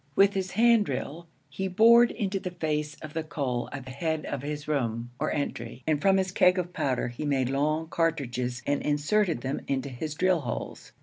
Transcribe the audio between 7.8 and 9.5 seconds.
cartridges and inserted